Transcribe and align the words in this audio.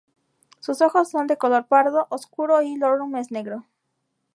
Sus 0.61 0.81
ojos 0.81 1.11
son 1.11 1.27
de 1.27 1.37
color 1.37 1.67
pardo 1.67 2.07
oscuro 2.09 2.63
y 2.63 2.73
su 2.73 2.79
lorum 2.79 3.15
es 3.17 3.29
negro. 3.29 3.67